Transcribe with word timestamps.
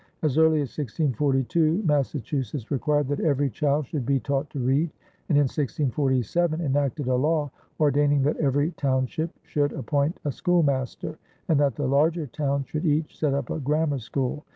As 0.23 0.39
early 0.39 0.61
as 0.61 0.75
1642, 0.75 1.83
Massachusetts 1.85 2.71
required 2.71 3.07
that 3.09 3.19
every 3.19 3.51
child 3.51 3.85
should 3.85 4.03
be 4.03 4.19
taught 4.19 4.49
to 4.49 4.59
read, 4.59 4.89
and 5.29 5.37
in 5.37 5.43
1647 5.43 6.59
enacted 6.59 7.07
a 7.07 7.13
law 7.13 7.51
ordaining 7.79 8.23
that 8.23 8.37
every 8.37 8.71
township 8.71 9.29
should 9.43 9.71
appoint 9.73 10.19
a 10.25 10.31
schoolmaster, 10.31 11.19
and 11.49 11.59
that 11.59 11.75
the 11.75 11.85
larger 11.85 12.25
towns 12.25 12.65
should 12.65 12.83
each 12.87 13.15
set 13.15 13.35
up 13.35 13.51
a 13.51 13.59
grammar 13.59 13.99
school. 13.99 14.43